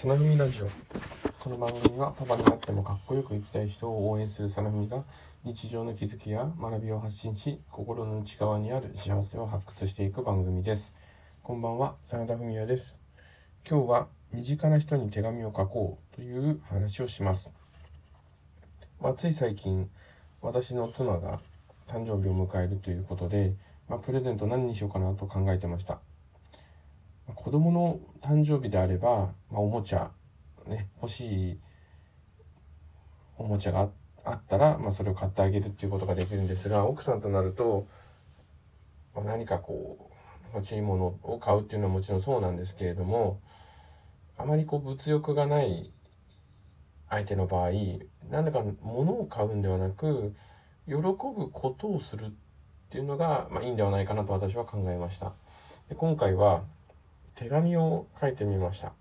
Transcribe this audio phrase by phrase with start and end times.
[0.00, 0.68] サナフミラジオ。
[1.40, 5.02] この番組はパパになってもかっこよく生きたい人を応援するサナフミが
[5.42, 10.94] 日常の気づきや学びを発信し、心の内側にある幸せを発掘していく番組です。
[11.42, 13.00] こんばんは、真田文也です。
[13.68, 17.52] 今日は身近な人に手紙を書こうという話をします。
[19.00, 19.90] まあ、つい最近、
[20.40, 21.40] 私の妻が
[21.88, 23.52] 誕生日を迎えるということで、
[23.88, 25.98] まあ、プレゼント何にしようかなと考えてました。
[27.48, 30.10] 子供の誕生日であれば、まあ、おもちゃ、
[30.66, 31.58] ね、欲しい
[33.38, 33.88] おもちゃが
[34.22, 37.86] あったら、まあ、それを買ってあげるっていうことができるんですが、奥さんとなると、
[39.14, 40.10] まあ、何かこ
[40.52, 43.40] う、欲しいものを買うっていうのはもちろんそうなんですけれども、
[44.36, 45.90] あまりこう物欲がない
[47.08, 47.70] 相手の場合、
[48.28, 50.34] 何だか物を買うんではなく、
[50.86, 51.08] 喜ぶ
[51.50, 52.30] ことをするっ
[52.90, 55.32] ていうのが、まあ、いいんではないかなと私は考えました。
[55.88, 56.64] で今回は、
[57.38, 58.94] 手紙を書いてみました。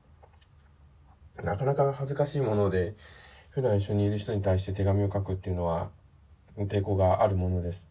[1.43, 2.93] なかなか恥ずかしいもので、
[3.49, 5.89] 普段一緒にいる人に対して手紙を書くっていうのは
[6.55, 7.89] 抵抗があるものです。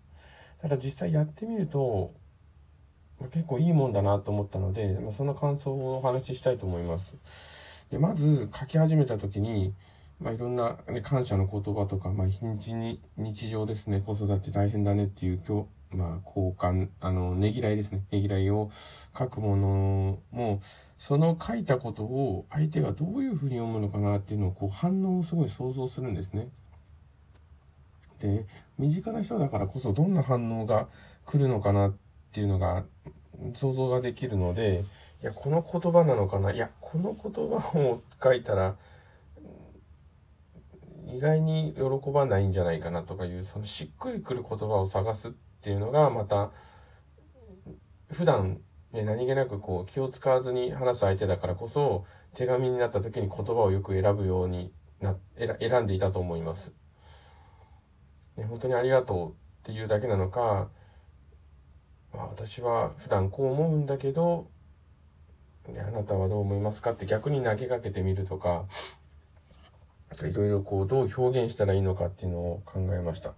[0.62, 2.14] ただ実際やってみると、
[3.32, 7.16] 結構いいもんだなと思ったので、その感想をお話ししたいと思います。
[7.90, 9.74] でまず書き始めた時に、
[10.20, 15.66] まあ、いろんな、ね、感謝の言葉とか、まあ、日に日常ですね、子育て大変だねっていう今、
[15.96, 18.04] まあ、交換、あの、ねぎらいですね。
[18.10, 18.70] ねぎらいを
[19.18, 20.60] 書くものも、
[20.98, 26.48] その書いたことを相手がどういうふうに読むのかなっていうのを、こう、反応をすごい想像するんですね。
[28.20, 28.46] で、
[28.78, 30.88] 身近な人だからこそどんな反応が
[31.24, 31.94] 来るのかなっ
[32.32, 32.84] ていうのが
[33.54, 34.84] 想像ができるので、
[35.22, 38.76] いや、この言葉なのかないや、この言葉を書いたら、
[41.06, 46.50] 意外に喜ばないんじゃないかなとかいう、そのしっくりくる言葉を探すっていうのがまた
[48.10, 48.60] 普段
[48.96, 56.74] ね、何気なくこう気を使わずに話す相手だからこそ手紙になった時に言葉をよく選ぶようにな選んでいたと思います。
[58.36, 59.34] ね、本当にありがとうっ
[59.64, 60.70] ていうだけなのか、
[62.14, 64.48] まあ、私は普段こう思うんだけど、
[65.68, 68.64] ね、あなたはどう思いますかって逆に投げかけてみるとか
[70.24, 73.34] いろいろこうどう表現したらいいのかっていうのを考えました。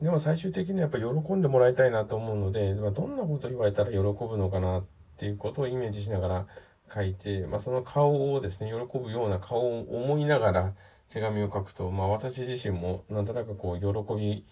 [0.00, 4.84] でも最終的にはやっぱ喜んでもらいたいなと思うので、まあ、どんなこと言われたら喜ぶのかなっ
[5.16, 6.46] ていうことをイメージしながら
[6.92, 10.74] 書いて、まあ、その顔をですね、喜ぶような顔を思いながら
[11.08, 14.44] 手紙を書くと、まあ、私自身もなんとなくこう、喜び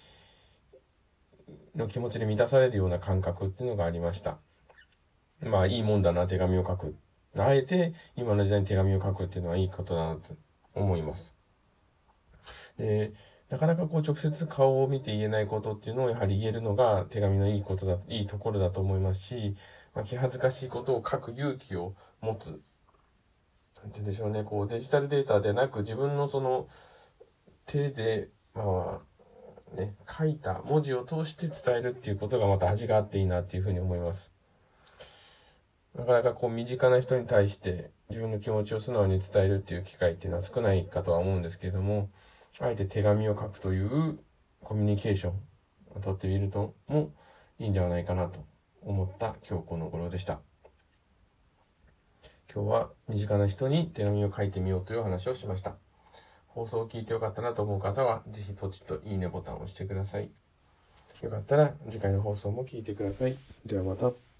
[1.76, 4.38] の気持ちで満たされるような感覚っていうのがありました。
[5.42, 6.96] まあ、いいもんだな、手紙を書く。
[7.36, 10.36] あえて今の時代に手紙を書くっていうのはいいことだなと
[10.74, 11.34] 思います。
[12.76, 13.12] で、
[13.50, 19.54] なかなかこう直接顔を見て言えないことっていうのをやはり言えるのが手紙のいいことだ、いいところだと思いますし、
[19.94, 22.62] まあ、気恥ずかしいことを書く勇気を持つ。
[23.82, 26.68] なんて言うんでしょうね、こうデジタルデータでなく自分のその
[27.66, 29.00] 手で、ま
[29.72, 34.33] あ、ね、書いた文字を通して伝えるっていうことがまた味があっていいなっていうふうに思います。
[35.94, 42.10] なかなかこう身近な人に対して自分の気持ちを素直に伝えるっていう機会っていうのは少ないかとは思うんですけれども、
[42.60, 44.18] あえて手紙を書くという
[44.60, 45.34] コミュニケーション
[45.96, 47.12] をとってみるとも
[47.58, 48.40] いいんではないかなと
[48.82, 50.40] 思った今日この頃でした。
[52.52, 55.76] 今日は身近な人に手紙を書いてみようという話をしました。
[56.48, 60.30] 放送を聞いてよかったなと思う方は、ぜひポチッといいねボタンを押してください。
[61.22, 63.36] よかったら次回の放送も聞いてください。
[63.64, 64.33] ではまた。